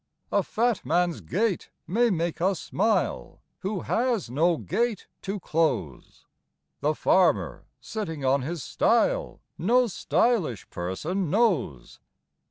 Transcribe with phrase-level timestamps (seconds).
[0.31, 6.25] A fat man's gait may make us smile, who has no gate to close;
[6.79, 11.99] The farmer, sitting on his stile no _sty_lish person knows.